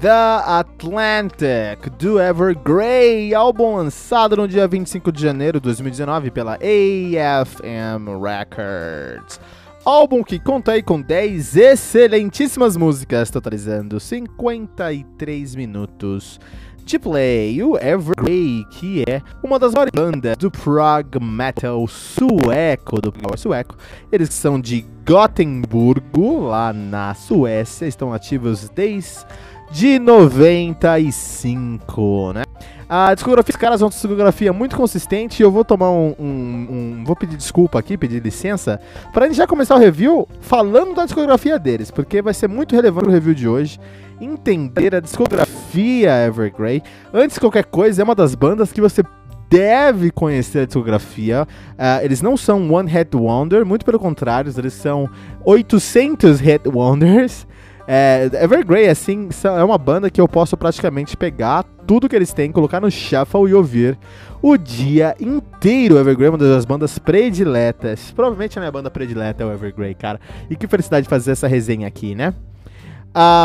The 0.00 0.08
Atlantic, 0.08 1.90
do 1.98 2.18
Evergrey, 2.18 3.34
álbum 3.34 3.76
lançado 3.76 4.34
no 4.34 4.48
dia 4.48 4.66
25 4.66 5.12
de 5.12 5.20
janeiro 5.20 5.60
de 5.60 5.64
2019 5.64 6.30
pela 6.30 6.54
AFM 6.54 8.08
Records. 8.18 9.38
Álbum 9.84 10.24
que 10.24 10.38
conta 10.38 10.72
aí 10.72 10.82
com 10.82 11.02
10 11.02 11.54
excelentíssimas 11.54 12.78
músicas, 12.78 13.30
totalizando 13.30 14.00
53 14.00 15.54
minutos 15.54 16.40
de 16.82 16.98
play. 16.98 17.62
O 17.62 17.76
Evergrey, 17.76 18.64
que 18.70 19.04
é 19.06 19.20
uma 19.42 19.58
das 19.58 19.74
maiores 19.74 19.92
bandas 19.94 20.34
do 20.38 20.50
prog 20.50 21.20
metal 21.20 21.86
sueco, 21.86 23.02
do 23.02 23.12
power 23.12 23.38
sueco. 23.38 23.76
Eles 24.10 24.32
são 24.32 24.58
de 24.58 24.86
Gotemburgo, 25.06 26.46
lá 26.46 26.72
na 26.72 27.12
Suécia, 27.12 27.86
estão 27.86 28.14
ativos 28.14 28.70
desde 28.70 29.26
de 29.70 29.98
95, 29.98 32.32
né? 32.32 32.44
A 32.88 33.14
discografia, 33.14 33.52
os 33.52 33.56
caras 33.56 33.80
vão 33.80 33.88
ter 33.88 33.94
discografia 33.94 34.52
muito 34.52 34.74
consistente 34.74 35.40
eu 35.40 35.52
vou 35.52 35.64
tomar 35.64 35.92
um, 35.92 36.12
um, 36.18 36.26
um, 36.26 37.04
Vou 37.06 37.14
pedir 37.14 37.36
desculpa 37.36 37.78
aqui, 37.78 37.96
pedir 37.96 38.20
licença, 38.20 38.80
pra 39.12 39.26
gente 39.26 39.36
já 39.36 39.46
começar 39.46 39.76
o 39.76 39.78
review 39.78 40.26
falando 40.40 40.94
da 40.94 41.04
discografia 41.04 41.56
deles, 41.56 41.88
porque 41.90 42.20
vai 42.20 42.34
ser 42.34 42.48
muito 42.48 42.74
relevante 42.74 43.06
o 43.06 43.12
review 43.12 43.32
de 43.32 43.48
hoje. 43.48 43.78
Entender 44.20 44.94
a 44.94 45.00
discografia 45.00 46.26
Evergrey. 46.26 46.82
Antes 47.14 47.34
de 47.34 47.40
qualquer 47.40 47.64
coisa, 47.64 48.02
é 48.02 48.04
uma 48.04 48.14
das 48.14 48.34
bandas 48.34 48.72
que 48.72 48.80
você 48.80 49.02
deve 49.50 50.10
conhecer 50.10 50.60
a 50.60 50.64
discografia. 50.64 51.46
Uh, 51.72 52.04
eles 52.04 52.22
não 52.22 52.36
são 52.36 52.72
One 52.72 52.90
Hit 52.90 53.16
Wonder, 53.16 53.66
muito 53.66 53.84
pelo 53.84 53.98
contrário, 53.98 54.52
eles 54.56 54.74
são 54.74 55.10
800 55.44 56.40
Hit 56.40 56.68
Wonders. 56.68 57.46
É, 57.92 58.30
Evergrey, 58.44 58.88
assim, 58.88 59.28
é 59.42 59.64
uma 59.64 59.76
banda 59.76 60.08
que 60.08 60.20
eu 60.20 60.28
posso 60.28 60.56
praticamente 60.56 61.16
pegar 61.16 61.64
tudo 61.88 62.08
que 62.08 62.14
eles 62.14 62.32
têm, 62.32 62.52
colocar 62.52 62.80
no 62.80 62.88
shuffle 62.88 63.50
e 63.50 63.52
ouvir 63.52 63.98
o 64.40 64.56
dia 64.56 65.16
inteiro. 65.18 65.98
Evergrey 65.98 66.28
é 66.28 66.30
uma 66.30 66.38
das 66.38 66.64
bandas 66.64 67.00
prediletas. 67.00 68.12
Provavelmente 68.12 68.56
a 68.56 68.62
minha 68.62 68.70
banda 68.70 68.92
predileta 68.92 69.42
é 69.42 69.46
o 69.46 69.52
Evergrey, 69.52 69.96
cara. 69.96 70.20
E 70.48 70.54
que 70.54 70.68
felicidade 70.68 71.08
fazer 71.08 71.32
essa 71.32 71.48
resenha 71.48 71.88
aqui, 71.88 72.14
né? 72.14 72.32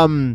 Um, 0.08 0.34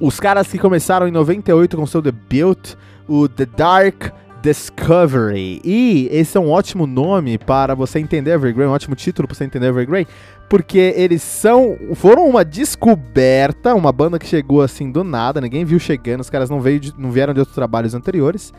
os 0.00 0.18
caras 0.18 0.48
que 0.48 0.58
começaram 0.58 1.06
em 1.06 1.12
98 1.12 1.76
com 1.76 1.86
seu 1.86 2.02
debut, 2.02 2.74
o 3.06 3.28
The 3.28 3.46
Dark 3.46 4.12
Discovery. 4.44 5.62
E 5.64 6.06
esse 6.10 6.36
é 6.36 6.40
um 6.40 6.50
ótimo 6.50 6.86
nome 6.86 7.38
para 7.38 7.74
você 7.74 7.98
entender 7.98 8.32
Evergrey, 8.32 8.66
um 8.66 8.72
ótimo 8.72 8.94
título 8.94 9.26
para 9.26 9.34
você 9.34 9.44
entender 9.44 9.68
Evergrey, 9.68 10.06
porque 10.48 10.94
eles 10.96 11.22
são 11.22 11.76
foram 11.94 12.28
uma 12.28 12.44
descoberta, 12.44 13.74
uma 13.74 13.92
banda 13.92 14.18
que 14.18 14.26
chegou 14.26 14.62
assim 14.62 14.90
do 14.90 15.02
nada, 15.02 15.40
ninguém 15.40 15.64
viu 15.64 15.78
chegando, 15.78 16.20
os 16.20 16.30
caras 16.30 16.50
não, 16.50 16.60
veio 16.60 16.80
de, 16.80 16.94
não 16.98 17.10
vieram 17.10 17.32
de 17.32 17.40
outros 17.40 17.54
trabalhos 17.54 17.94
anteriores, 17.94 18.52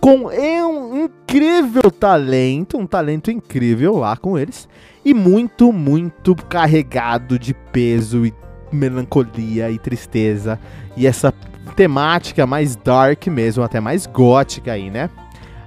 com 0.00 0.26
um 0.26 1.04
incrível 1.04 1.90
talento, 1.90 2.76
um 2.76 2.86
talento 2.86 3.30
incrível 3.30 3.96
lá 3.96 4.16
com 4.16 4.38
eles, 4.38 4.68
e 5.04 5.14
muito, 5.14 5.72
muito 5.72 6.34
carregado 6.34 7.38
de 7.38 7.54
peso 7.54 8.26
e 8.26 8.34
melancolia 8.70 9.70
e 9.70 9.78
tristeza, 9.78 10.58
e 10.96 11.06
essa 11.06 11.32
temática 11.76 12.46
mais 12.46 12.76
dark 12.76 13.26
mesmo, 13.26 13.62
até 13.62 13.80
mais 13.80 14.06
gótica 14.06 14.72
aí, 14.72 14.90
né? 14.90 15.08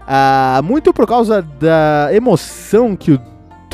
Uh, 0.06 0.62
muito 0.64 0.94
por 0.94 1.08
causa 1.08 1.42
da 1.42 2.10
emoção 2.12 2.96
que 2.96 3.12
o 3.12 3.22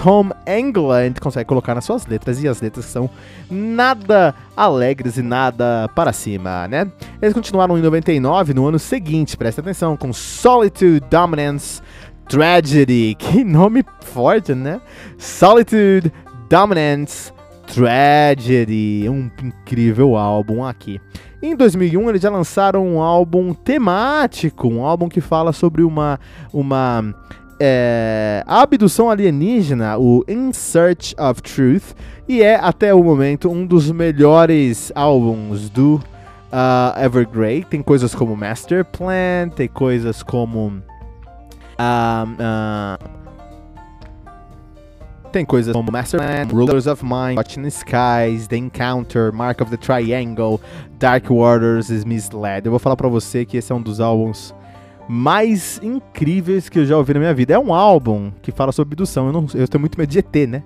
Tom 0.01 0.31
England 0.47 1.13
consegue 1.21 1.47
colocar 1.47 1.75
nas 1.75 1.85
suas 1.85 2.07
letras, 2.07 2.41
e 2.41 2.47
as 2.47 2.59
letras 2.59 2.85
são 2.85 3.07
nada 3.51 4.33
alegres 4.57 5.17
e 5.17 5.21
nada 5.21 5.87
para 5.93 6.11
cima, 6.11 6.67
né? 6.67 6.91
Eles 7.21 7.35
continuaram 7.35 7.77
em 7.77 7.81
99, 7.81 8.55
no 8.55 8.67
ano 8.67 8.79
seguinte, 8.79 9.37
presta 9.37 9.61
atenção, 9.61 9.95
com 9.95 10.11
Solitude, 10.11 11.05
Dominance, 11.07 11.83
Tragedy, 12.27 13.15
que 13.19 13.43
nome 13.45 13.85
forte, 14.01 14.55
né? 14.55 14.81
Solitude, 15.19 16.11
Dominance, 16.49 17.31
Tragedy, 17.67 19.07
um 19.07 19.29
incrível 19.43 20.17
álbum 20.17 20.65
aqui. 20.65 20.99
Em 21.43 21.55
2001 21.55 22.09
eles 22.09 22.21
já 22.21 22.29
lançaram 22.31 22.87
um 22.87 23.01
álbum 23.01 23.53
temático, 23.53 24.67
um 24.67 24.83
álbum 24.83 25.07
que 25.07 25.21
fala 25.21 25.53
sobre 25.53 25.83
uma 25.83 26.19
uma 26.53 27.13
é, 27.63 28.43
abdução 28.47 29.11
alienígena, 29.11 29.95
o 29.99 30.25
In 30.27 30.51
Search 30.51 31.15
of 31.19 31.43
Truth, 31.43 31.93
e 32.27 32.41
é 32.41 32.55
até 32.55 32.91
o 32.91 33.03
momento 33.03 33.51
um 33.51 33.67
dos 33.67 33.91
melhores 33.91 34.91
álbuns 34.95 35.69
do 35.69 36.01
uh, 36.51 36.99
Evergrey. 36.99 37.63
Tem 37.63 37.83
coisas 37.83 38.15
como 38.15 38.35
Master 38.35 38.83
Plan, 38.83 39.49
tem 39.55 39.67
coisas 39.67 40.23
como 40.23 40.69
uh, 41.77 42.25
uh, 42.25 43.21
tem 45.31 45.45
coisas 45.45 45.73
como 45.73 45.91
Masterman, 45.91 46.47
Rulers 46.51 46.87
of 46.87 47.05
Mind, 47.05 47.37
Watching 47.37 47.67
Skies, 47.67 48.47
The 48.47 48.57
Encounter, 48.57 49.31
Mark 49.31 49.61
of 49.61 49.69
the 49.69 49.77
Triangle, 49.77 50.59
Dark 50.97 51.29
Waters 51.29 51.91
is 51.91 52.03
Misled. 52.05 52.65
Eu 52.65 52.71
vou 52.71 52.79
falar 52.79 52.95
pra 52.95 53.07
você 53.07 53.45
que 53.45 53.57
esse 53.57 53.71
é 53.71 53.75
um 53.75 53.81
dos 53.81 53.99
álbuns 53.99 54.51
mais 55.11 55.79
incríveis 55.83 56.69
que 56.69 56.79
eu 56.79 56.85
já 56.85 56.95
ouvi 56.95 57.13
na 57.13 57.19
minha 57.19 57.33
vida. 57.33 57.53
É 57.53 57.59
um 57.59 57.73
álbum 57.73 58.31
que 58.41 58.49
fala 58.49 58.71
sobre 58.71 58.93
abdução. 58.93 59.27
Eu, 59.27 59.33
não, 59.33 59.45
eu 59.53 59.67
tenho 59.67 59.81
muito 59.81 59.99
medo 59.99 60.09
de 60.09 60.19
ET, 60.19 60.33
né? 60.47 60.63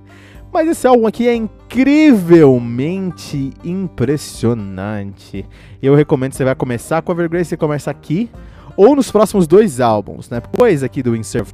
Mas 0.53 0.69
esse 0.69 0.86
álbum 0.86 1.07
aqui 1.07 1.27
é 1.27 1.33
incrivelmente 1.33 3.51
impressionante. 3.63 5.44
Eu 5.81 5.95
recomendo 5.95 6.30
que 6.30 6.38
você 6.38 6.44
vai 6.44 6.53
começar 6.53 7.01
com 7.01 7.12
a 7.12 7.15
Evergrey, 7.15 7.44
você 7.44 7.57
começa 7.57 7.89
aqui 7.89 8.30
ou 8.77 8.95
nos 8.95 9.12
próximos 9.12 9.48
dois 9.48 9.80
álbuns, 9.80 10.30
né? 10.30 10.39
Depois 10.42 10.83
aqui 10.83 11.01
do 11.01 11.16
Insurf 11.16 11.54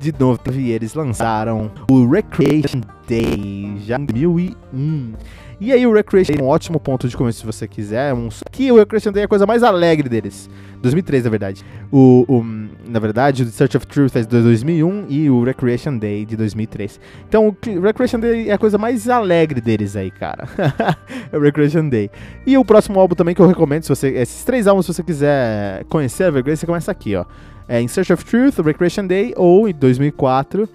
de 0.00 0.12
novo, 0.18 0.40
eles 0.46 0.94
lançaram 0.94 1.70
o 1.90 2.08
Recreation 2.08 2.80
Day, 3.06 3.76
já 3.84 3.96
em 3.96 4.04
2001. 4.04 5.12
E 5.60 5.72
aí 5.72 5.86
o 5.86 5.92
Recreation 5.94 6.32
é 6.38 6.42
um 6.42 6.48
ótimo 6.48 6.80
ponto 6.80 7.08
de 7.08 7.16
começo 7.16 7.40
se 7.40 7.46
você 7.46 7.68
quiser. 7.68 8.12
Um, 8.12 8.28
que 8.50 8.70
o 8.72 8.76
Recreation 8.76 9.12
Day 9.12 9.22
é 9.22 9.24
a 9.26 9.28
coisa 9.28 9.46
mais 9.46 9.62
alegre 9.62 10.08
deles. 10.08 10.50
2003, 10.82 11.24
na 11.24 11.30
verdade. 11.30 11.64
O, 11.92 12.24
o, 12.28 12.44
na 12.88 12.98
verdade, 12.98 13.42
o 13.42 13.46
Search 13.46 13.76
of 13.76 13.86
Truth 13.86 14.16
é 14.16 14.20
de 14.20 14.26
2001 14.26 15.06
e 15.08 15.30
o 15.30 15.42
Recreation 15.42 15.96
Day 15.96 16.24
de 16.24 16.36
2003. 16.36 17.00
Então, 17.28 17.48
o 17.48 17.80
Recreation 17.80 18.20
Day 18.20 18.48
é 18.50 18.52
a 18.52 18.58
coisa 18.58 18.78
mais 18.78 19.08
alegre 19.08 19.60
deles 19.60 19.96
aí, 19.96 20.10
cara. 20.10 20.48
é 21.32 21.36
o 21.36 21.40
Recreation 21.40 21.88
Day. 21.88 22.10
E 22.46 22.56
o 22.56 22.64
próximo 22.64 22.98
álbum 23.00 23.14
também 23.14 23.34
que 23.34 23.40
eu 23.40 23.46
recomendo, 23.46 23.82
se 23.82 23.88
você, 23.88 24.08
esses 24.08 24.44
três 24.44 24.66
álbuns, 24.66 24.86
se 24.86 24.94
você 24.94 25.02
quiser 25.02 25.84
conhecer 25.84 26.24
a 26.24 26.28
Evergrey, 26.28 26.56
você 26.56 26.66
começa 26.66 26.90
aqui, 26.90 27.16
ó. 27.16 27.24
É 27.66 27.80
In 27.80 27.88
Search 27.88 28.12
of 28.12 28.24
Truth, 28.24 28.58
Recreation 28.58 29.06
Day, 29.06 29.32
ou 29.36 29.68
em 29.68 29.72
2004, 29.72 30.68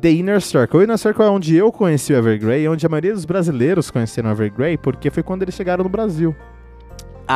The 0.00 0.10
Inner 0.10 0.40
Circle. 0.40 0.80
O 0.80 0.82
Inner 0.82 0.98
Circle 0.98 1.24
é 1.24 1.28
onde 1.28 1.56
eu 1.56 1.70
conheci 1.70 2.12
o 2.12 2.16
Evergrey, 2.16 2.66
onde 2.68 2.86
a 2.86 2.88
maioria 2.88 3.12
dos 3.12 3.24
brasileiros 3.24 3.90
conheceram 3.90 4.30
o 4.30 4.32
Evergrey, 4.32 4.78
porque 4.78 5.10
foi 5.10 5.22
quando 5.22 5.42
eles 5.42 5.54
chegaram 5.54 5.84
no 5.84 5.90
Brasil 5.90 6.34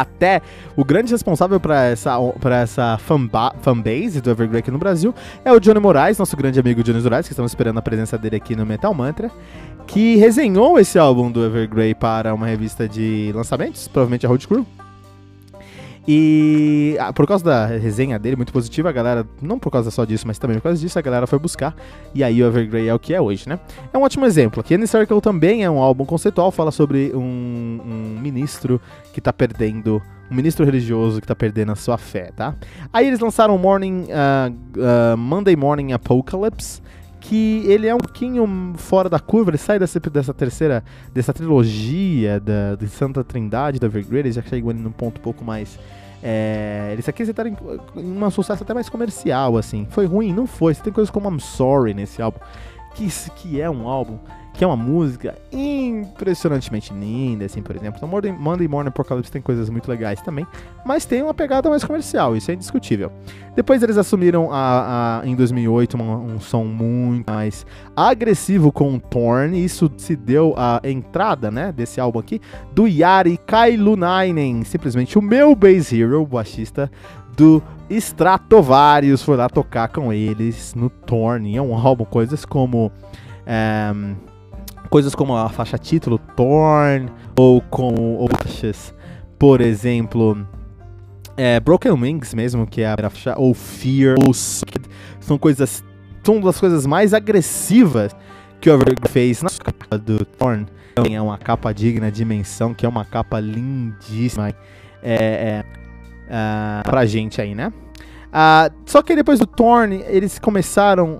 até 0.00 0.43
o 0.76 0.85
grande 0.85 1.12
responsável 1.12 1.61
para 1.61 1.85
essa, 1.85 2.19
pra 2.41 2.61
essa 2.61 2.99
fanbase 2.99 4.20
do 4.20 4.31
Evergrey 4.31 4.58
aqui 4.58 4.70
no 4.70 4.79
Brasil 4.79 5.14
é 5.44 5.52
o 5.52 5.61
Johnny 5.61 5.81
Moraes, 5.81 6.19
nosso 6.19 6.37
grande 6.37 6.58
amigo 6.58 6.82
Johnny 6.82 7.00
Moraes, 7.00 7.26
que 7.26 7.32
estamos 7.32 7.52
esperando 7.52 7.79
a 7.79 7.82
presença 7.82 8.19
dele 8.19 8.37
aqui 8.37 8.56
no 8.56 8.67
Metal 8.67 8.93
Mantra, 8.93 9.31
que 9.87 10.17
resenhou 10.17 10.79
esse 10.79 10.99
álbum 10.99 11.31
do 11.31 11.44
Evergrey 11.44 11.94
para 11.94 12.35
uma 12.35 12.46
revista 12.46 12.88
de 12.88 13.31
lançamentos, 13.35 13.87
provavelmente 13.88 14.26
a 14.26 14.29
Road 14.29 14.49
Crew. 14.49 14.67
E 16.06 16.97
ah, 17.01 17.12
por 17.12 17.27
causa 17.27 17.45
da 17.45 17.67
resenha 17.67 18.19
dele, 18.19 18.37
muito 18.37 18.53
positiva, 18.53 18.91
a 18.91 18.93
galera, 18.93 19.27
não 19.41 19.59
por 19.59 19.71
causa 19.71 19.91
só 19.91 20.05
disso, 20.05 20.27
mas 20.27 20.39
também 20.39 20.59
por 20.59 20.65
causa 20.65 20.79
disso, 20.79 20.99
a 20.99 21.03
galera 21.03 21.27
foi 21.27 21.39
buscar. 21.39 21.75
E 22.15 22.23
aí 22.23 22.43
o 22.43 22.47
Evergrey 22.47 22.89
é 22.89 22.95
o 22.95 22.99
que 22.99 23.15
é 23.15 23.21
hoje, 23.21 23.49
né? 23.49 23.59
É 23.93 23.97
um 23.97 24.03
ótimo 24.03 24.27
exemplo. 24.27 24.61
Aqui 24.61 24.75
Any 24.75 24.87
Circle 24.87 25.21
também 25.21 25.65
é 25.65 25.71
um 25.71 25.79
álbum 25.79 26.05
conceitual, 26.05 26.51
fala 26.51 26.71
sobre 26.71 27.12
um, 27.15 27.81
um 27.85 28.21
ministro 28.21 28.81
que 29.12 29.21
tá 29.21 29.33
perdendo 29.33 30.03
um 30.31 30.35
ministro 30.35 30.65
religioso 30.65 31.21
que 31.21 31.27
tá 31.27 31.35
perdendo 31.35 31.73
a 31.73 31.77
sua 31.77 31.99
fé, 31.99 32.31
tá? 32.35 32.55
Aí 32.93 33.06
eles 33.06 33.21
lançaram 33.21 33.56
Morning, 33.59 34.05
uh, 34.05 35.15
uh, 35.15 35.17
Monday 35.17 35.55
Morning 35.55 35.93
Apocalypse, 35.93 36.83
que 37.25 37.65
ele 37.67 37.87
é 37.87 37.94
um 37.94 37.99
pouquinho 37.99 38.75
fora 38.76 39.09
da 39.09 39.19
curva, 39.19 39.50
ele 39.50 39.59
sai 39.59 39.79
dessa, 39.79 39.99
dessa 39.99 40.35
terceira, 40.35 40.85
dessa 41.12 41.32
trilogia 41.32 42.38
da, 42.38 42.75
de 42.75 42.87
Santa 42.87 43.25
Trindade 43.25 43.81
da 43.81 43.87
Evergrey, 43.87 44.21
ele 44.21 44.32
já 44.32 44.43
chegou 44.43 44.71
ali 44.71 44.79
num 44.79 44.93
ponto 44.93 45.19
um 45.19 45.23
pouco 45.23 45.43
mais 45.43 45.79
é, 46.23 46.91
eles 46.93 47.06
aqui 47.06 47.23
acertaram 47.23 47.50
em, 47.50 48.00
em 48.00 48.23
um 48.23 48.31
sucesso 48.31 48.62
até 48.62 48.73
mais 48.73 48.88
comercial, 48.88 49.59
assim. 49.59 49.87
Foi 49.91 50.06
ruim? 50.06 50.32
Não 50.32 50.47
foi. 50.47 50.73
Você 50.73 50.82
tem 50.82 50.93
coisas 50.93 51.11
como 51.11 51.31
I'm 51.31 51.38
Sorry 51.38 51.93
nesse 51.93 52.23
álbum, 52.23 52.38
que, 52.94 53.09
que 53.37 53.61
é 53.61 53.69
um 53.69 53.87
álbum 53.87 54.19
que 54.55 54.62
é 54.62 54.67
uma 54.67 54.77
música 54.77 55.37
impressionantemente 55.53 56.93
linda, 56.95 57.45
assim, 57.45 57.61
por 57.61 57.75
exemplo. 57.75 57.97
Então, 57.97 58.09
Monday 58.39 58.69
Morning 58.69 58.89
Apocalypse 58.89 59.31
tem 59.31 59.43
coisas 59.43 59.69
muito 59.69 59.91
legais 59.91 60.23
também, 60.23 60.47
mas 60.87 61.05
tem 61.05 61.23
uma 61.23 61.35
pegada 61.35 61.69
mais 61.69 61.83
comercial, 61.83 62.37
isso 62.37 62.53
é 62.53 62.55
indiscutível. 62.55 63.11
Depois 63.56 63.83
eles 63.83 63.99
assumiram 63.99 64.53
a, 64.53 65.21
a 65.23 65.27
em 65.27 65.35
2008 65.35 65.97
um, 65.97 66.35
um, 66.35 66.41
som 66.41 66.65
muito 66.65 67.29
mais 67.29 67.67
agressivo 67.97 68.71
com 68.71 68.97
Torn, 68.99 69.59
e 69.59 69.65
isso 69.65 69.91
se 69.97 70.15
deu 70.15 70.55
a 70.56 70.81
entrada, 70.85 71.51
né, 71.51 71.73
desse 71.73 72.01
álbum 72.01 72.21
aqui, 72.21 72.41
do 72.73 72.87
Yari 72.87 73.37
Kailunainen, 73.37 74.62
simplesmente 74.62 75.19
o 75.19 75.23
meu 75.23 75.56
bass 75.56 75.93
hero, 75.93 76.23
o 76.23 76.27
baixista 76.27 76.89
do 77.37 77.61
Stratovarius, 77.91 79.21
foi 79.21 79.37
lá 79.37 79.49
tocar 79.49 79.89
com 79.89 80.12
eles 80.12 80.77
no 80.77 80.89
Torn, 80.89 81.56
é 81.56 81.61
um 81.61 81.75
álbum, 81.75 82.05
coisas 82.05 82.45
como... 82.45 82.93
Um, 83.47 84.15
eh, 84.21 84.33
coisas 84.90 85.14
como 85.14 85.36
a 85.36 85.48
faixa 85.48 85.78
título 85.78 86.19
Torn 86.36 87.08
ou 87.36 87.60
com 87.62 88.26
faixas, 88.42 88.94
por 89.38 89.60
exemplo, 89.60 90.46
é, 91.36 91.58
Broken 91.60 91.92
Wings 91.92 92.34
mesmo, 92.34 92.66
que 92.66 92.82
é 92.82 92.86
a 92.86 92.96
faixa, 92.96 93.34
ou 93.36 93.54
Fear, 93.54 94.16
ou 94.26 94.32
são 94.32 95.38
coisas, 95.38 95.82
são 96.22 96.40
das 96.40 96.58
coisas 96.58 96.86
mais 96.86 97.12
agressivas 97.12 98.14
que 98.60 98.70
o 98.70 98.75
Overgrowth 98.75 99.10
fez 99.10 99.42
na 99.42 99.50
capa 99.50 99.98
do 99.98 100.25
Torn. 100.25 100.66
É 101.10 101.20
uma 101.20 101.36
capa 101.36 101.72
digna 101.72 102.10
de 102.10 102.25
menção, 102.25 102.72
que 102.72 102.86
é 102.86 102.88
uma 102.88 103.04
capa 103.04 103.40
lindíssima 103.40 104.50
é, 104.50 104.54
é, 105.02 105.64
uh, 106.26 106.88
pra 106.88 107.04
gente 107.04 107.40
aí, 107.40 107.54
né? 107.54 107.72
Uh, 108.28 108.72
só 108.86 109.02
que 109.02 109.14
depois 109.14 109.38
do 109.38 109.46
Torn, 109.46 110.04
eles 110.06 110.38
começaram 110.38 111.14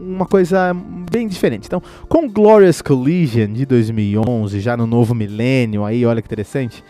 uma 0.00 0.24
coisa 0.26 0.72
bem 1.08 1.26
diferente. 1.28 1.66
Então, 1.66 1.82
com 2.08 2.28
Glorious 2.28 2.80
Collision 2.82 3.52
de 3.52 3.64
2011, 3.66 4.60
já 4.60 4.76
no 4.76 4.86
novo 4.86 5.14
milênio, 5.14 5.84
aí 5.84 6.04
olha 6.04 6.20
que 6.20 6.26
interessante, 6.26 6.84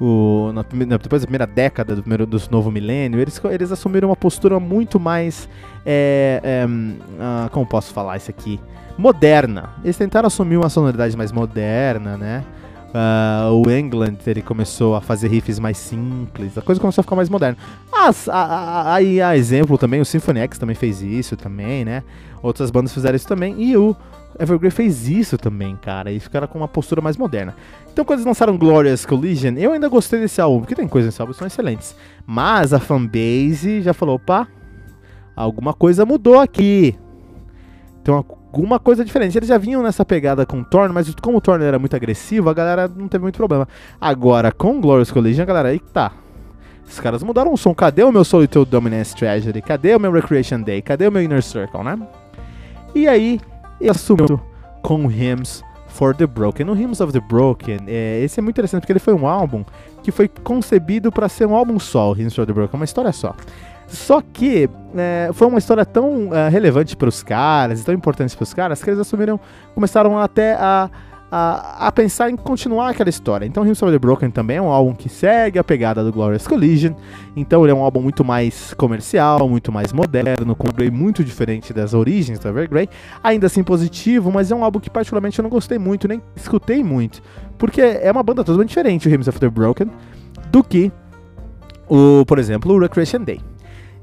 o, 0.00 0.52
na, 0.52 0.62
depois 0.96 1.22
da 1.22 1.26
primeira 1.26 1.46
década 1.46 1.96
do, 1.96 2.02
primeiro, 2.02 2.24
do 2.26 2.40
novo 2.50 2.70
milênio, 2.70 3.20
eles, 3.20 3.40
eles 3.50 3.72
assumiram 3.72 4.08
uma 4.08 4.16
postura 4.16 4.60
muito 4.60 5.00
mais. 5.00 5.48
É, 5.84 6.40
é, 6.42 6.66
uh, 6.66 7.50
como 7.50 7.66
posso 7.66 7.92
falar 7.92 8.16
isso 8.16 8.30
aqui? 8.30 8.60
Moderna. 8.96 9.70
Eles 9.82 9.96
tentaram 9.96 10.26
assumir 10.26 10.56
uma 10.56 10.68
sonoridade 10.68 11.16
mais 11.16 11.32
moderna, 11.32 12.16
né? 12.16 12.44
Uh, 12.88 13.52
o 13.52 13.70
England 13.70 14.16
ele 14.26 14.40
começou 14.40 14.96
a 14.96 15.00
fazer 15.00 15.28
riffs 15.28 15.58
mais 15.58 15.76
simples, 15.76 16.56
a 16.56 16.62
coisa 16.62 16.80
começou 16.80 17.02
a 17.02 17.04
ficar 17.04 17.16
mais 17.16 17.28
moderna. 17.28 17.58
Aí, 18.86 19.20
a, 19.20 19.28
a, 19.28 19.36
exemplo 19.36 19.76
também, 19.76 20.00
o 20.00 20.04
Symphony 20.04 20.40
X 20.40 20.58
também 20.58 20.74
fez 20.74 21.02
isso 21.02 21.36
também, 21.36 21.84
né? 21.84 22.02
Outras 22.42 22.70
bandas 22.70 22.94
fizeram 22.94 23.16
isso 23.16 23.28
também, 23.28 23.62
e 23.62 23.76
o 23.76 23.94
Evergrey 24.38 24.70
fez 24.70 25.08
isso 25.08 25.36
também, 25.36 25.76
cara, 25.76 26.10
e 26.10 26.18
ficaram 26.18 26.46
com 26.46 26.58
uma 26.58 26.68
postura 26.68 27.02
mais 27.02 27.16
moderna. 27.16 27.54
Então, 27.92 28.04
quando 28.04 28.20
eles 28.20 28.26
lançaram 28.26 28.56
Glorious 28.56 29.04
Collision, 29.04 29.56
eu 29.58 29.72
ainda 29.72 29.88
gostei 29.88 30.20
desse 30.20 30.40
álbum, 30.40 30.60
porque 30.60 30.74
tem 30.74 30.88
coisas 30.88 31.08
nesse 31.08 31.20
álbum 31.20 31.32
que 31.32 31.38
são 31.38 31.46
excelentes. 31.46 31.94
Mas 32.26 32.72
a 32.72 32.78
fanbase 32.78 33.82
já 33.82 33.92
falou: 33.92 34.14
opa, 34.14 34.46
alguma 35.36 35.74
coisa 35.74 36.06
mudou 36.06 36.38
aqui. 36.38 36.96
Então, 38.00 38.24
alguma 38.52 38.78
coisa 38.78 39.04
diferente. 39.04 39.36
Eles 39.36 39.48
já 39.48 39.58
vinham 39.58 39.82
nessa 39.82 40.04
pegada 40.04 40.44
com 40.44 40.60
o 40.60 40.64
Thorn, 40.64 40.92
mas 40.92 41.14
como 41.22 41.38
o 41.38 41.40
Thorn 41.40 41.64
era 41.64 41.78
muito 41.78 41.94
agressivo, 41.94 42.48
a 42.48 42.54
galera 42.54 42.88
não 42.88 43.08
teve 43.08 43.22
muito 43.22 43.36
problema. 43.36 43.68
Agora, 44.00 44.50
com 44.50 44.80
Glorious 44.80 45.10
Collision, 45.10 45.42
a 45.42 45.46
galera, 45.46 45.68
aí 45.68 45.78
tá. 45.78 46.12
Os 46.88 46.98
caras 46.98 47.22
mudaram 47.22 47.52
o 47.52 47.56
som. 47.56 47.74
Cadê 47.74 48.02
o 48.02 48.10
meu 48.10 48.24
Solitude 48.24 48.70
Dominance 48.70 49.14
Tragedy? 49.14 49.60
Cadê 49.60 49.94
o 49.94 50.00
meu 50.00 50.10
Recreation 50.10 50.62
Day? 50.62 50.80
Cadê 50.80 51.06
o 51.06 51.12
meu 51.12 51.22
Inner 51.22 51.42
Circle, 51.42 51.84
né? 51.84 51.98
E 52.94 53.06
aí, 53.06 53.38
ele 53.78 53.90
assumiu 53.90 54.40
com 54.82 55.10
Hymns 55.10 55.62
for 55.86 56.14
the 56.14 56.26
Broken. 56.26 56.70
O 56.70 56.74
Hymns 56.74 57.00
of 57.00 57.12
the 57.12 57.20
Broken, 57.20 57.80
é, 57.86 58.20
esse 58.22 58.40
é 58.40 58.42
muito 58.42 58.54
interessante 58.54 58.80
porque 58.80 58.92
ele 58.92 58.98
foi 58.98 59.12
um 59.12 59.26
álbum 59.26 59.64
que 60.02 60.10
foi 60.10 60.28
concebido 60.28 61.12
para 61.12 61.28
ser 61.28 61.46
um 61.46 61.54
álbum 61.54 61.78
só, 61.78 62.12
o 62.12 62.16
Hymns 62.16 62.34
for 62.34 62.46
the 62.46 62.52
Broken, 62.52 62.78
uma 62.78 62.84
história 62.84 63.12
só. 63.12 63.34
Só 63.88 64.20
que 64.20 64.68
é, 64.94 65.30
foi 65.32 65.46
uma 65.46 65.58
história 65.58 65.84
tão 65.84 66.34
é, 66.34 66.48
relevante 66.48 66.94
para 66.94 67.08
os 67.08 67.22
caras, 67.22 67.82
tão 67.82 67.94
importante 67.94 68.36
para 68.36 68.42
os 68.42 68.54
caras, 68.54 68.82
que 68.82 68.90
eles 68.90 69.00
assumiram, 69.00 69.40
começaram 69.74 70.18
até 70.18 70.54
a, 70.54 70.90
a, 71.30 71.86
a, 71.86 71.92
pensar 71.92 72.30
em 72.30 72.36
continuar 72.36 72.90
aquela 72.90 73.08
história. 73.08 73.46
Então, 73.46 73.64
Hymns 73.64 73.82
of 73.82 73.90
the 73.90 73.98
Broken 73.98 74.30
também 74.30 74.58
é 74.58 74.62
um 74.62 74.70
álbum 74.70 74.94
que 74.94 75.08
segue 75.08 75.58
a 75.58 75.64
pegada 75.64 76.04
do 76.04 76.12
Glorious 76.12 76.46
Collision. 76.46 76.92
Então, 77.34 77.62
ele 77.64 77.72
é 77.72 77.74
um 77.74 77.82
álbum 77.82 78.02
muito 78.02 78.22
mais 78.22 78.74
comercial, 78.74 79.48
muito 79.48 79.72
mais 79.72 79.90
moderno, 79.90 80.54
com 80.54 80.68
um 80.68 80.72
Grey 80.72 80.90
muito 80.90 81.24
diferente 81.24 81.72
das 81.72 81.94
origens 81.94 82.38
do 82.38 82.48
Evergrey. 82.48 82.90
Ainda 83.24 83.46
assim 83.46 83.62
positivo, 83.62 84.30
mas 84.30 84.50
é 84.50 84.54
um 84.54 84.62
álbum 84.62 84.80
que 84.80 84.90
particularmente 84.90 85.38
eu 85.38 85.42
não 85.42 85.50
gostei 85.50 85.78
muito, 85.78 86.06
nem 86.06 86.22
escutei 86.36 86.84
muito. 86.84 87.22
Porque 87.56 87.80
é 87.80 88.12
uma 88.12 88.22
banda 88.22 88.44
totalmente 88.44 88.68
diferente, 88.68 89.08
o 89.08 89.10
Hymns 89.10 89.28
of 89.28 89.40
the 89.40 89.48
Broken, 89.48 89.90
do 90.50 90.62
que, 90.62 90.92
o, 91.88 92.24
por 92.26 92.38
exemplo, 92.38 92.74
o 92.74 92.78
Recreation 92.78 93.22
Day. 93.22 93.40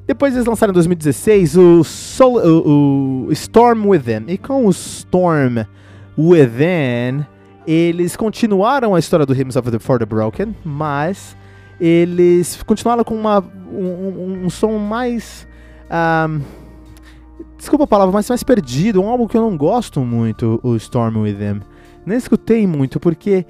Depois 0.07 0.35
eles 0.35 0.45
lançaram 0.45 0.71
em 0.71 0.75
2016 0.75 1.57
o, 1.57 1.83
Sol, 1.83 2.38
o, 2.38 3.25
o 3.27 3.31
Storm 3.31 3.88
Within. 3.88 4.25
E 4.27 4.38
com 4.38 4.67
o 4.67 4.69
Storm 4.69 5.65
Within, 6.17 7.25
eles 7.65 8.15
continuaram 8.15 8.93
a 8.93 9.00
história 9.00 9.25
do 9.25 9.33
Hymns 9.33 9.55
of 9.55 9.71
the 9.71 9.79
For 9.79 9.97
the 9.97 10.05
Broken, 10.05 10.55
mas 10.63 11.35
eles 11.79 12.62
continuaram 12.63 13.03
com 13.03 13.15
uma, 13.15 13.39
um, 13.71 13.83
um, 13.83 14.45
um 14.45 14.50
som 14.50 14.77
mais. 14.77 15.47
Um, 15.89 16.41
desculpa 17.57 17.85
a 17.85 17.88
palavra, 17.88 18.13
mas 18.13 18.29
mais 18.29 18.43
perdido. 18.43 19.01
Um 19.01 19.09
álbum 19.09 19.27
que 19.27 19.35
eu 19.35 19.41
não 19.41 19.57
gosto 19.57 20.01
muito, 20.01 20.59
o 20.62 20.75
Storm 20.75 21.17
Within. 21.17 21.62
Nem 22.05 22.17
escutei 22.17 22.67
muito, 22.67 23.00
porque 23.00 23.43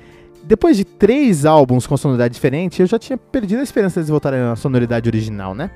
depois 0.46 0.78
de 0.78 0.86
três 0.86 1.46
álbuns 1.46 1.86
com 1.86 1.98
sonoridade 1.98 2.34
diferente, 2.34 2.82
eu 2.82 2.88
já 2.88 2.98
tinha 2.98 3.18
perdido 3.18 3.60
a 3.60 3.64
esperança 3.64 4.02
de 4.02 4.10
voltarem 4.10 4.40
à 4.40 4.56
sonoridade 4.56 5.10
original, 5.10 5.54
né? 5.54 5.72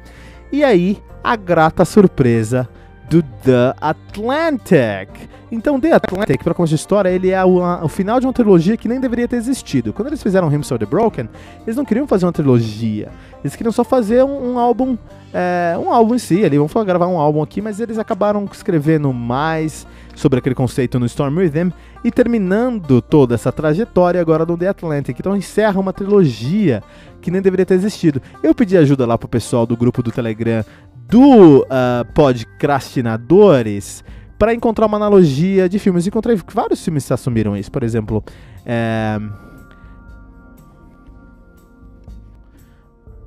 E 0.52 0.64
aí, 0.64 0.98
a 1.24 1.36
grata 1.36 1.86
surpresa 1.86 2.68
do 3.10 3.24
The 3.24 3.76
Atlantic. 3.80 5.10
Então, 5.52 5.80
The 5.80 5.94
Atlantic, 5.94 6.44
para 6.44 6.54
começar 6.54 6.74
a 6.74 6.76
história, 6.76 7.10
ele 7.10 7.32
é 7.32 7.44
o, 7.44 7.64
a, 7.64 7.84
o, 7.84 7.88
final 7.88 8.20
de 8.20 8.26
uma 8.26 8.34
trilogia 8.34 8.78
que 8.78 8.88
nem 8.88 9.00
deveria 9.00 9.28
ter 9.28 9.36
existido. 9.36 9.92
Quando 9.92 10.10
eles 10.10 10.22
fizeram 10.22 10.52
Hymns 10.52 10.72
of 10.72 10.80
the 10.80 10.86
Broken, 10.86 11.28
eles 11.66 11.76
não 11.76 11.84
queriam 11.84 12.08
fazer 12.08 12.26
uma 12.26 12.32
trilogia. 12.32 13.10
Eles 13.44 13.56
queriam 13.56 13.72
só 13.72 13.84
fazer 13.84 14.24
um, 14.24 14.54
um 14.54 14.60
álbum, 14.60 14.98
é, 15.34 15.76
um 15.78 15.92
álbum 15.92 16.16
em 16.16 16.20
si. 16.20 16.48
Vamos 16.50 16.74
gravar 16.86 17.08
um 17.08 17.18
álbum 17.18 17.42
aqui, 17.42 17.62
mas 17.62 17.80
eles 17.80 17.98
acabaram 17.98 18.48
escrevendo 18.52 19.12
mais 19.12 19.88
sobre 20.20 20.40
aquele 20.40 20.54
conceito 20.54 21.00
no 21.00 21.06
Storm 21.06 21.40
Rhythm 21.40 21.70
e 22.04 22.12
terminando 22.12 23.02
toda 23.02 23.36
essa 23.36 23.52
trajetória 23.52 24.20
agora 24.20 24.46
no 24.46 24.58
The 24.58 24.68
Atlantic. 24.68 25.18
Então 25.18 25.36
encerra 25.36 25.80
uma 25.80 25.94
trilogia 25.94 26.84
que 27.22 27.32
nem 27.32 27.42
deveria 27.42 27.66
ter 27.66 27.76
existido. 27.76 28.22
Eu 28.44 28.54
pedi 28.54 28.78
ajuda 28.78 29.06
lá 29.06 29.18
pro 29.18 29.30
pessoal 29.30 29.66
do 29.66 29.78
grupo 29.78 30.04
do 30.04 30.12
Telegram 30.12 30.64
do 31.08 31.62
uh, 31.62 32.14
Podcrastinadores 32.14 34.04
para 34.38 34.54
encontrar 34.54 34.88
uma 34.88 34.98
analogia 34.98 35.70
de 35.70 35.80
filmes. 35.80 36.06
Encontrei 36.06 36.38
vários 36.54 36.84
filmes 36.84 37.08
que 37.08 37.14
assumiram 37.14 37.56
isso. 37.56 37.72
Por 37.72 37.84
exemplo, 37.84 38.22
é... 38.66 39.20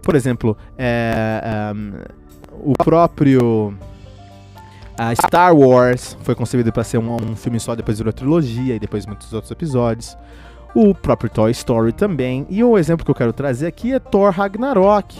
por 0.03 0.15
exemplo, 0.15 0.57
é, 0.77 1.73
um, 1.75 1.93
o 2.71 2.73
próprio 2.75 3.75
a 4.97 5.15
Star 5.15 5.55
Wars 5.57 6.17
foi 6.23 6.35
concebido 6.35 6.73
para 6.73 6.85
ser 6.85 6.99
um, 6.99 7.15
um, 7.15 7.37
filme 7.37 7.59
só, 7.59 7.75
depois 7.75 7.99
virou 7.99 8.13
trilogia 8.13 8.77
e 8.77 8.79
depois 8.79 9.07
muitos 9.07 9.33
outros 9.33 9.51
episódios. 9.51 10.17
O 10.75 10.95
próprio 10.95 11.31
Toy 11.31 11.51
Story 11.51 11.93
também. 11.93 12.47
E 12.49 12.63
o 12.65 12.79
exemplo 12.79 13.05
que 13.05 13.11
eu 13.11 13.15
quero 13.15 13.33
trazer 13.33 13.67
aqui 13.67 13.93
é 13.93 13.99
Thor 13.99 14.33
Ragnarok. 14.33 15.19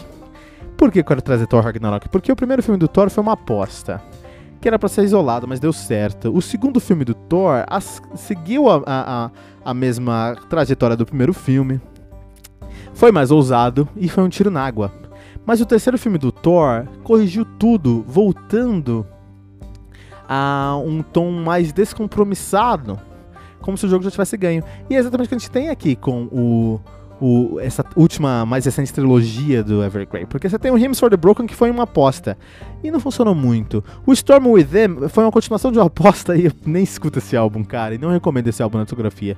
Por 0.77 0.91
que 0.91 1.01
eu 1.01 1.05
quero 1.05 1.23
trazer 1.23 1.47
Thor 1.47 1.63
Ragnarok? 1.63 2.09
Porque 2.09 2.33
o 2.33 2.37
primeiro 2.37 2.63
filme 2.63 2.79
do 2.79 2.89
Thor 2.89 3.11
foi 3.11 3.23
uma 3.23 3.33
aposta 3.33 4.03
que 4.63 4.69
era 4.69 4.79
para 4.79 4.89
ser 4.89 5.03
isolado, 5.03 5.47
mas 5.49 5.59
deu 5.59 5.73
certo. 5.73 6.33
O 6.33 6.41
segundo 6.41 6.79
filme 6.79 7.05
do 7.05 7.15
Thor 7.15 7.65
as, 7.67 8.01
seguiu 8.15 8.71
a, 8.71 8.81
a, 8.87 9.31
a 9.65 9.75
mesma 9.75 10.37
trajetória 10.49 10.97
do 10.97 11.05
primeiro 11.05 11.35
filme. 11.35 11.81
Foi 12.95 13.11
mais 13.11 13.33
ousado 13.33 13.89
e 13.97 14.09
foi 14.09 14.23
um 14.23 14.29
tiro 14.29 14.53
na 14.53 14.65
água. 14.65 14.93
Mas 15.45 15.61
o 15.61 15.67
terceiro 15.67 15.99
filme 15.99 16.17
do 16.17 16.31
Thor 16.31 16.87
corrigiu 17.03 17.45
tudo, 17.45 18.05
voltando 18.07 19.05
a 20.35 20.79
um 20.83 21.03
tom 21.03 21.31
mais 21.31 21.75
descompromissado, 21.75 22.99
como 23.61 23.77
se 23.77 23.85
o 23.85 23.89
jogo 23.89 24.03
já 24.03 24.11
tivesse 24.11 24.35
ganho. 24.39 24.65
E 24.89 24.97
é 24.97 24.99
exatamente 24.99 25.27
o 25.27 25.29
que 25.29 25.35
a 25.35 25.39
gente 25.39 25.51
tem 25.51 25.69
aqui 25.69 25.95
com 25.95 26.23
o 26.33 26.81
o, 27.21 27.61
essa 27.61 27.85
última, 27.95 28.45
mais 28.45 28.65
recente 28.65 28.93
trilogia 28.93 29.63
do 29.63 29.85
Evergrey. 29.85 30.27
Porque 30.27 30.49
você 30.49 30.59
tem 30.59 30.73
o 30.73 30.77
Hymns 30.77 30.99
for 30.99 31.09
the 31.09 31.17
Broken, 31.17 31.47
que 31.47 31.55
foi 31.55 31.71
uma 31.71 31.85
aposta. 31.85 32.37
E 32.83 32.91
não 32.91 32.99
funcionou 32.99 33.33
muito. 33.33 33.85
O 34.05 34.13
Storm 34.13 34.49
Within 34.49 35.09
foi 35.09 35.23
uma 35.23 35.31
continuação 35.31 35.71
de 35.71 35.79
uma 35.79 35.87
aposta 35.87 36.35
e 36.37 36.47
eu 36.47 36.53
nem 36.67 36.83
escuto 36.83 37.21
esse 37.21 37.37
álbum, 37.37 37.63
cara. 37.63 37.95
E 37.95 37.99
não 37.99 38.11
recomendo 38.11 38.49
esse 38.49 38.61
álbum 38.61 38.79
na 38.79 38.87
fotografia. 38.87 39.37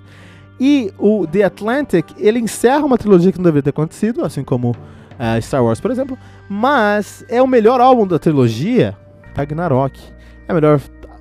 E 0.59 0.95
o 0.99 1.27
The 1.27 1.43
Atlantic, 1.43 2.07
ele 2.17 2.39
encerra 2.39 2.87
uma 2.87 2.97
trilogia 2.97 3.31
que 3.31 3.39
não 3.39 3.45
deveria 3.45 3.65
ter 3.65 3.71
acontecido, 3.71 4.25
assim 4.25 4.43
como 4.43 4.71
uh, 4.71 5.43
Star 5.43 5.63
Wars, 5.63 5.79
por 5.79 5.91
exemplo. 5.91 6.17
Mas 6.49 7.23
é 7.29 7.43
o 7.43 7.47
melhor 7.47 7.83
álbum 7.83 8.07
da 8.07 8.19
trilogia, 8.19 8.97
Ragnarok. 9.37 10.14
É 10.47 10.53
o 10.53 10.55
melhor 10.55 10.81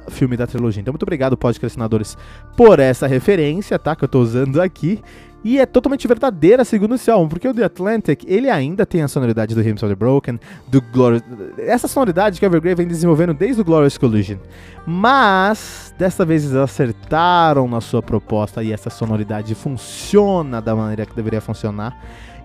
filme 0.09 0.35
da 0.35 0.45
trilogia. 0.45 0.81
Então, 0.81 0.91
muito 0.91 1.03
obrigado, 1.03 1.37
podcastinadores, 1.37 2.17
por 2.57 2.79
essa 2.79 3.07
referência, 3.07 3.79
tá? 3.79 3.95
Que 3.95 4.03
eu 4.03 4.07
tô 4.07 4.19
usando 4.19 4.61
aqui. 4.61 5.01
E 5.43 5.59
é 5.59 5.65
totalmente 5.65 6.07
verdadeira, 6.07 6.63
segundo 6.63 6.95
esse 6.95 7.11
álbum, 7.11 7.27
porque 7.27 7.45
o 7.45 7.53
The 7.53 7.65
Atlantic, 7.65 8.23
ele 8.25 8.49
ainda 8.49 8.85
tem 8.85 9.01
a 9.01 9.09
sonoridade 9.09 9.53
do 9.53 9.61
Hymns 9.61 9.83
of 9.83 9.93
the 9.93 9.95
Broken, 9.95 10.39
do 10.67 10.81
Glorious... 10.81 11.21
Essa 11.57 11.85
sonoridade 11.85 12.39
que 12.39 12.45
o 12.45 12.47
Evergrey 12.47 12.73
vem 12.73 12.87
desenvolvendo 12.87 13.33
desde 13.33 13.61
o 13.61 13.65
Glorious 13.65 13.97
Collision. 13.97 14.37
Mas, 14.85 15.93
dessa 15.97 16.23
vez 16.23 16.45
eles 16.45 16.55
acertaram 16.55 17.67
na 17.67 17.81
sua 17.81 18.01
proposta 18.01 18.63
e 18.63 18.71
essa 18.71 18.89
sonoridade 18.89 19.53
funciona 19.53 20.61
da 20.61 20.73
maneira 20.73 21.05
que 21.05 21.13
deveria 21.13 21.41
funcionar. 21.41 21.93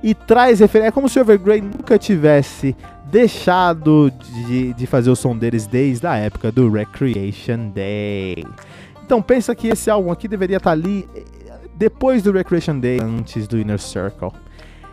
E 0.02 0.12
traz 0.12 0.58
referência. 0.58 0.88
É 0.88 0.92
como 0.92 1.08
se 1.08 1.20
o 1.20 1.22
Evergrey 1.22 1.60
nunca 1.60 1.98
tivesse 1.98 2.76
deixado 3.10 4.10
de, 4.10 4.72
de 4.74 4.86
fazer 4.86 5.10
o 5.10 5.16
som 5.16 5.36
deles 5.36 5.66
desde 5.66 6.06
a 6.06 6.16
época 6.16 6.52
do 6.52 6.70
Recreation 6.70 7.70
Day. 7.70 8.44
Então 9.04 9.22
pensa 9.22 9.54
que 9.54 9.68
esse 9.68 9.90
álbum 9.90 10.12
aqui 10.12 10.28
deveria 10.28 10.58
estar 10.58 10.72
ali 10.72 11.08
depois 11.74 12.22
do 12.22 12.32
Recreation 12.32 12.78
Day, 12.78 12.98
antes 13.00 13.46
do 13.46 13.58
Inner 13.58 13.78
Circle. 13.78 14.30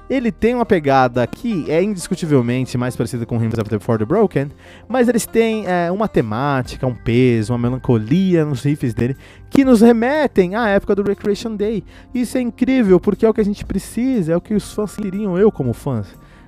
Ele 0.07 0.31
tem 0.31 0.53
uma 0.53 0.67
pegada 0.67 1.25
que 1.25 1.69
é 1.69 1.81
indiscutivelmente 1.81 2.77
mais 2.77 2.95
parecida 2.95 3.25
com 3.25 3.38
Hymns 3.38 3.55
the 3.67 3.79
For 3.79 3.98
the 3.98 4.05
Broken, 4.05 4.51
mas 4.88 5.10
eles 5.10 5.25
têm 5.25 5.65
é, 5.65 5.91
uma 5.91 6.07
temática, 6.07 6.86
um 6.86 6.93
peso, 6.93 7.53
uma 7.53 7.57
melancolia 7.57 8.45
nos 8.45 8.63
riffs 8.63 8.93
dele 8.93 9.17
que 9.50 9.65
nos 9.65 9.81
remetem 9.81 10.53
à 10.53 10.69
época 10.69 10.93
do 10.93 11.01
Recreation 11.01 11.55
Day. 11.55 11.84
Isso 12.13 12.38
é 12.38 12.41
incrível 12.41 13.00
porque 13.00 13.25
é 13.25 13.29
o 13.29 13.34
que 13.34 13.41
a 13.41 13.45
gente 13.45 13.65
precisa, 13.65 14.34
é 14.34 14.38
o 14.38 14.41
que 14.41 14.53
os 14.53 14.72
fãs 14.72 14.95
queriam, 14.95 15.39
eu 15.39 15.51
como 15.51 15.74
fã 15.74 16.03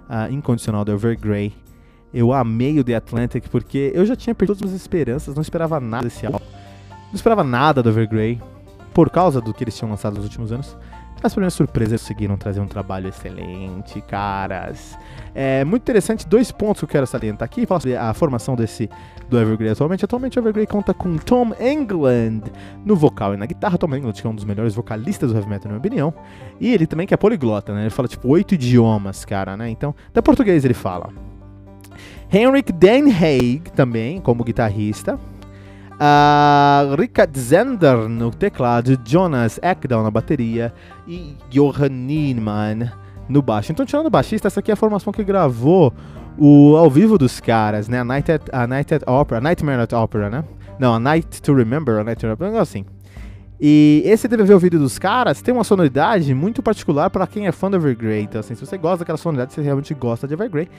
uh, 0.09 0.31
incondicional 0.31 0.83
do 0.83 0.91
Evergrey. 0.91 1.53
Eu 2.13 2.33
amei 2.33 2.79
o 2.79 2.83
The 2.83 2.95
Atlantic 2.95 3.47
porque 3.49 3.91
eu 3.93 4.05
já 4.05 4.15
tinha 4.15 4.33
perdido 4.33 4.59
todas 4.59 4.73
as 4.73 4.81
esperanças, 4.81 5.35
não 5.35 5.41
esperava 5.41 5.79
nada 5.79 6.05
desse 6.05 6.25
álbum. 6.25 6.39
Não 6.39 7.15
esperava 7.15 7.43
nada 7.43 7.83
do 7.83 7.89
Evergrey 7.89 8.41
por 8.93 9.09
causa 9.09 9.39
do 9.39 9.53
que 9.53 9.63
eles 9.63 9.77
tinham 9.77 9.91
lançado 9.91 10.15
nos 10.15 10.23
últimos 10.23 10.51
anos. 10.51 10.75
Mas 11.21 11.33
para 11.33 11.41
minha 11.41 11.49
surpresa, 11.49 11.91
eles 11.91 12.01
conseguiram 12.01 12.37
trazer 12.37 12.59
um 12.59 12.67
trabalho 12.67 13.09
excelente, 13.09 14.01
caras. 14.01 14.97
É 15.33 15.63
muito 15.65 15.81
interessante, 15.81 16.27
dois 16.27 16.51
pontos 16.51 16.81
que 16.81 16.85
eu 16.85 16.89
quero 16.89 17.07
salientar 17.07 17.45
aqui. 17.45 17.65
Falar 17.65 17.79
sobre 17.79 17.97
a 17.97 18.13
formação 18.13 18.55
desse 18.55 18.89
do 19.29 19.39
Evergrey 19.39 19.71
atualmente. 19.71 20.05
Atualmente 20.05 20.39
o 20.39 20.41
Evergrey 20.41 20.67
conta 20.67 20.93
com 20.93 21.17
Tom 21.17 21.51
England 21.59 22.43
no 22.85 22.95
vocal 22.95 23.33
e 23.33 23.37
na 23.37 23.45
guitarra. 23.45 23.77
Tom 23.77 23.95
England, 23.95 24.13
que 24.13 24.25
é 24.25 24.29
um 24.29 24.35
dos 24.35 24.45
melhores 24.45 24.73
vocalistas 24.75 25.31
do 25.31 25.37
heavy 25.37 25.49
metal, 25.49 25.71
na 25.71 25.73
minha 25.73 25.79
opinião. 25.79 26.13
E 26.59 26.73
ele 26.73 26.87
também 26.87 27.05
que 27.07 27.13
é 27.13 27.17
poliglota, 27.17 27.73
né? 27.73 27.81
Ele 27.81 27.89
fala 27.89 28.07
tipo 28.07 28.27
oito 28.29 28.53
idiomas, 28.55 29.25
cara, 29.25 29.57
né? 29.57 29.69
Então, 29.69 29.93
até 30.09 30.21
português 30.21 30.63
ele 30.63 30.73
fala. 30.73 31.09
Henrik 32.31 32.73
Den 32.73 33.11
Haig 33.11 33.71
também, 33.71 34.19
como 34.19 34.43
guitarrista. 34.43 35.19
Uh, 35.99 37.37
Zender 37.37 38.07
no 38.07 38.29
teclado, 38.29 38.99
Jonas 39.03 39.59
Ekdahl 39.63 40.03
na 40.03 40.11
bateria 40.11 40.71
e 41.07 41.35
Johan 41.49 41.89
Niemann 41.89 42.91
no 43.27 43.41
baixo. 43.41 43.71
Então, 43.71 43.85
tirando 43.85 44.05
o 44.05 44.09
baixista, 44.09 44.47
essa 44.47 44.59
aqui 44.59 44.69
é 44.71 44.73
a 44.73 44.77
formação 44.77 45.11
que 45.11 45.23
gravou 45.23 45.91
o 46.37 46.75
ao 46.75 46.89
vivo 46.89 47.17
dos 47.17 47.39
caras, 47.39 47.87
né? 47.87 47.99
A 47.99 48.03
Night 48.03 48.31
at, 48.31 48.43
a 48.51 48.67
Night 48.67 48.93
at 48.93 49.03
Opera, 49.07 49.41
Nightmare 49.41 49.81
at 49.81 49.93
Opera, 49.93 50.29
né? 50.29 50.43
Não, 50.79 50.93
a 50.93 50.99
Night 50.99 51.41
to 51.41 51.53
Remember, 51.53 51.99
a 51.99 52.03
Night 52.03 52.21
to 52.21 52.27
Remember, 52.27 52.61
assim. 52.61 52.85
E 53.59 54.03
esse 54.05 54.27
DVD 54.27 54.53
o 54.53 54.59
vídeo 54.59 54.77
dos 54.77 54.99
caras 54.99 55.41
tem 55.41 55.51
uma 55.51 55.63
sonoridade 55.63 56.31
muito 56.35 56.61
particular 56.61 57.09
para 57.09 57.25
quem 57.25 57.47
é 57.47 57.51
fã 57.51 57.71
do 57.71 57.77
Evergrey. 57.77 58.21
Então, 58.21 58.39
assim, 58.39 58.53
se 58.53 58.63
você 58.63 58.77
gosta 58.77 58.99
daquela 58.99 59.17
sonoridade, 59.17 59.53
você 59.53 59.61
realmente 59.61 59.95
gosta 59.95 60.27
de 60.27 60.35
Evergrey. 60.35 60.69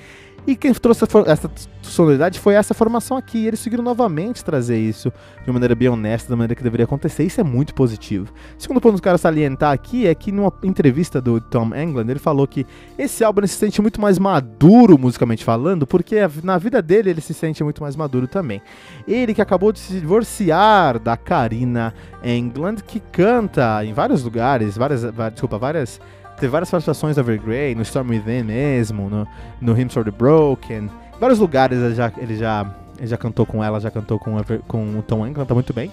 E 0.47 0.57
quem 0.57 0.73
trouxe 0.73 1.05
essa 1.27 1.51
sonoridade 1.83 2.41
foi 2.41 2.55
essa 2.55 2.73
formação 2.73 3.17
aqui. 3.17 3.39
E 3.39 3.47
eles 3.49 3.61
seguiram 3.61 3.85
novamente 3.85 4.43
trazer 4.43 4.79
isso 4.79 5.13
de 5.43 5.51
uma 5.51 5.55
maneira 5.55 5.75
bem 5.75 5.89
honesta, 5.89 6.31
da 6.31 6.37
maneira 6.37 6.55
que 6.55 6.63
deveria 6.63 6.85
acontecer. 6.85 7.25
Isso 7.25 7.41
é 7.41 7.45
muito 7.45 7.75
positivo. 7.75 8.33
Segundo 8.57 8.81
ponto 8.81 8.95
que 8.95 9.01
eu 9.01 9.03
quero 9.03 9.19
salientar 9.19 9.73
aqui 9.73 10.07
é 10.07 10.15
que 10.15 10.33
numa 10.33 10.53
entrevista 10.63 11.21
do 11.21 11.41
Tom 11.41 11.75
England, 11.75 12.09
ele 12.09 12.19
falou 12.19 12.47
que 12.47 12.67
esse 12.97 13.23
álbum 13.23 13.47
se 13.47 13.55
sente 13.55 13.83
muito 13.83 14.01
mais 14.01 14.19
maduro 14.19 14.99
musicalmente 14.99 15.45
falando, 15.45 15.87
porque 15.87 16.17
na 16.43 16.57
vida 16.57 16.81
dele 16.81 17.11
ele 17.11 17.21
se 17.21 17.35
sente 17.35 17.63
muito 17.63 17.83
mais 17.83 17.95
maduro 17.95 18.27
também. 18.27 18.63
Ele 19.07 19.35
que 19.35 19.43
acabou 19.43 19.71
de 19.71 19.81
se 19.81 20.01
divorciar 20.01 20.99
da 20.99 21.17
Karina 21.17 21.93
England, 22.25 22.77
que 22.87 23.01
canta 23.01 23.85
em 23.85 23.93
vários 23.93 24.25
lugares, 24.25 24.77
várias, 24.77 25.03
desculpa, 25.33 25.59
várias 25.59 26.01
teve 26.41 26.51
várias 26.51 26.71
participações 26.71 27.17
da 27.17 27.23
Evergrey, 27.23 27.75
no 27.75 27.83
Storm 27.83 28.11
Within 28.11 28.45
mesmo, 28.45 29.09
no, 29.09 29.27
no 29.61 29.73
Hymns 29.79 29.93
for 29.93 30.05
the 30.05 30.11
Broken. 30.11 30.85
Em 30.85 31.21
vários 31.21 31.39
lugares 31.39 31.79
ele 31.79 31.95
já, 31.95 32.13
ele 32.17 32.37
já, 32.37 32.75
ele 32.99 33.07
já 33.07 33.17
cantou 33.17 33.45
com 33.45 33.63
ela, 33.63 33.81
já 33.81 33.91
cantou 33.91 34.19
com, 34.19 34.37
com 34.67 34.99
o 34.99 35.03
Tom 35.03 35.25
Hanks, 35.25 35.37
canta 35.37 35.55
muito 35.55 35.73
bem. 35.73 35.91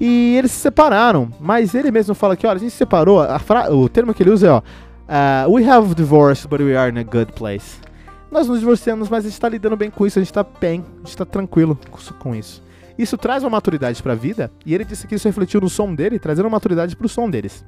E 0.00 0.36
eles 0.36 0.50
se 0.50 0.60
separaram, 0.60 1.30
mas 1.38 1.74
ele 1.74 1.90
mesmo 1.90 2.14
fala 2.14 2.36
que, 2.36 2.46
olha, 2.46 2.56
a 2.56 2.58
gente 2.58 2.72
se 2.72 2.78
separou, 2.78 3.20
o 3.70 3.88
termo 3.88 4.12
que 4.12 4.22
ele 4.22 4.30
usa 4.30 4.46
é, 4.46 4.50
ó, 4.50 4.58
uh, 4.58 5.52
we 5.52 5.68
have 5.68 5.94
divorced, 5.94 6.48
but 6.48 6.60
we 6.60 6.76
are 6.76 6.90
in 6.90 6.98
a 6.98 7.04
good 7.04 7.32
place. 7.32 7.80
Nós 8.30 8.48
nos 8.48 8.60
divorciamos, 8.60 9.08
mas 9.08 9.24
a 9.24 9.28
gente 9.28 9.40
tá 9.40 9.48
lidando 9.48 9.76
bem 9.76 9.90
com 9.90 10.06
isso, 10.06 10.18
a 10.18 10.22
gente 10.22 10.32
tá 10.32 10.42
bem, 10.42 10.84
a 11.04 11.06
gente 11.06 11.16
tá 11.16 11.24
tranquilo 11.24 11.78
com 12.18 12.34
isso. 12.34 12.62
Isso 12.98 13.16
traz 13.16 13.42
uma 13.42 13.50
maturidade 13.50 14.02
pra 14.02 14.14
vida, 14.14 14.50
e 14.66 14.74
ele 14.74 14.84
disse 14.84 15.06
que 15.06 15.14
isso 15.14 15.28
refletiu 15.28 15.60
no 15.60 15.68
som 15.68 15.94
dele, 15.94 16.18
trazendo 16.18 16.46
uma 16.46 16.52
maturidade 16.52 16.96
pro 16.96 17.08
som 17.08 17.28
deles. 17.28 17.64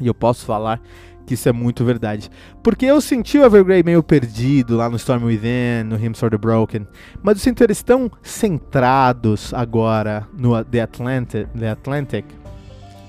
E 0.00 0.06
eu 0.06 0.14
posso 0.14 0.44
falar 0.44 0.80
que 1.26 1.34
isso 1.34 1.48
é 1.48 1.52
muito 1.52 1.84
verdade. 1.84 2.30
Porque 2.62 2.86
eu 2.86 3.00
senti 3.00 3.38
o 3.38 3.44
Evergrey 3.44 3.82
meio 3.82 4.02
perdido 4.02 4.76
lá 4.76 4.88
no 4.88 4.96
Storm 4.96 5.24
Within, 5.24 5.84
no 5.84 5.96
Hymns 5.96 6.18
for 6.18 6.30
the 6.30 6.38
Broken, 6.38 6.86
mas 7.22 7.38
eu 7.38 7.42
sinto 7.42 7.62
eles 7.62 7.82
tão 7.82 8.10
centrados 8.22 9.52
agora 9.52 10.26
no 10.38 10.64
The 10.64 10.80
Atlantic, 10.80 11.48
the 11.58 11.70
Atlantic 11.70 12.24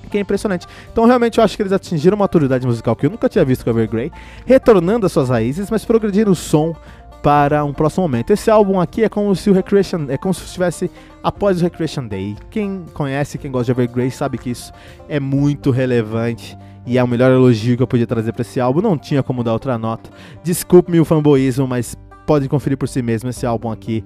que 0.07 0.17
é 0.17 0.21
impressionante. 0.21 0.65
Então, 0.91 1.05
realmente, 1.05 1.37
eu 1.37 1.43
acho 1.43 1.55
que 1.55 1.61
eles 1.61 1.73
atingiram 1.73 2.15
uma 2.15 2.23
maturidade 2.23 2.65
musical 2.65 2.95
que 2.95 3.05
eu 3.05 3.09
nunca 3.09 3.29
tinha 3.29 3.43
visto 3.43 3.63
com 3.63 3.69
o 3.69 3.73
Evergrey, 3.73 4.11
retornando 4.45 5.05
às 5.05 5.11
suas 5.11 5.29
raízes, 5.29 5.69
mas 5.69 5.85
progredindo 5.85 6.31
o 6.31 6.35
som 6.35 6.75
para 7.27 7.65
um 7.65 7.73
próximo 7.73 8.03
momento. 8.03 8.31
Esse 8.31 8.49
álbum 8.49 8.79
aqui 8.79 9.03
é 9.03 9.09
como 9.09 9.35
se 9.35 9.49
o 9.49 9.53
Recreation, 9.53 10.05
é 10.07 10.15
como 10.15 10.33
se 10.33 10.45
estivesse 10.45 10.89
após 11.21 11.59
o 11.59 11.63
Recreation 11.65 12.07
Day. 12.07 12.37
Quem 12.49 12.85
conhece, 12.93 13.37
quem 13.37 13.51
gosta 13.51 13.65
de 13.65 13.71
Evergrey 13.71 14.09
sabe 14.09 14.37
que 14.37 14.49
isso 14.49 14.71
é 15.09 15.19
muito 15.19 15.69
relevante 15.69 16.57
e 16.85 16.97
é 16.97 17.03
o 17.03 17.07
melhor 17.07 17.29
elogio 17.29 17.75
que 17.75 17.83
eu 17.83 17.87
podia 17.87 18.07
trazer 18.07 18.31
para 18.31 18.43
esse 18.43 18.61
álbum. 18.61 18.79
Não 18.79 18.97
tinha 18.97 19.21
como 19.21 19.43
dar 19.43 19.51
outra 19.51 19.77
nota. 19.77 20.09
Desculpe-me 20.41 21.01
o 21.01 21.05
fanboísmo, 21.05 21.67
mas 21.67 21.97
pode 22.25 22.47
conferir 22.47 22.77
por 22.77 22.87
si 22.87 23.01
mesmo 23.01 23.29
esse 23.29 23.45
álbum 23.45 23.69
aqui. 23.69 24.05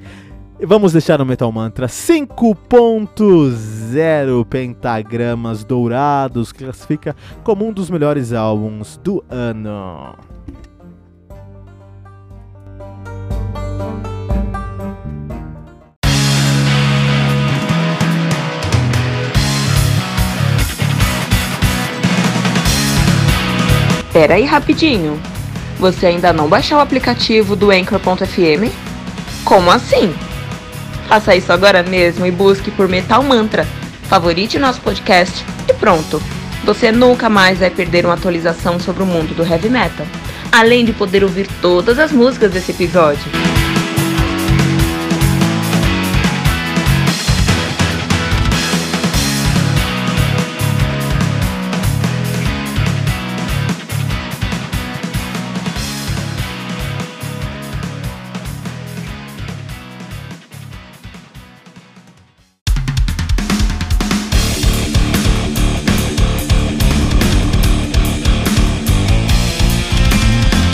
Vamos 0.60 0.92
deixar 0.92 1.20
no 1.20 1.26
Metal 1.26 1.52
Mantra 1.52 1.86
5.0 1.86 4.46
pentagramas 4.46 5.64
dourados, 5.64 6.52
classifica 6.52 7.16
como 7.44 7.68
um 7.68 7.72
dos 7.72 7.92
melhores 7.92 8.34
álbuns 8.34 8.98
do 8.98 9.24
ano. 9.30 10.16
Pera 24.22 24.36
aí 24.36 24.46
rapidinho. 24.46 25.20
Você 25.80 26.06
ainda 26.06 26.32
não 26.32 26.48
baixou 26.48 26.78
o 26.78 26.82
aplicativo 26.82 27.56
do 27.56 27.72
Anchor.fm? 27.72 28.72
Como 29.44 29.72
assim? 29.72 30.14
Faça 31.08 31.36
isso 31.36 31.52
agora 31.52 31.82
mesmo 31.82 32.24
e 32.28 32.30
busque 32.30 32.70
por 32.70 32.88
Metal 32.88 33.24
Mantra. 33.24 33.66
Favorite 34.04 34.60
nosso 34.60 34.80
podcast 34.82 35.44
e 35.68 35.74
pronto. 35.74 36.22
Você 36.64 36.92
nunca 36.92 37.30
mais 37.30 37.58
vai 37.58 37.72
perder 37.72 38.06
uma 38.06 38.14
atualização 38.14 38.80
sobre 38.80 39.02
o 39.02 39.08
mundo 39.08 39.34
do 39.34 39.44
heavy 39.44 39.70
metal. 39.70 40.06
Além 40.52 40.86
de 40.86 40.94
poder 40.94 41.24
ouvir 41.24 41.48
todas 41.60 41.98
as 41.98 42.12
músicas 42.12 42.52
desse 42.52 42.74
episódio. 42.74 43.41